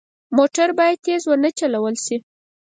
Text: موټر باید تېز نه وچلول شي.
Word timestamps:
موټر 0.37 0.69
باید 0.79 0.97
تېز 1.05 1.23
نه 1.43 1.49
وچلول 1.51 1.95
شي. 2.05 2.17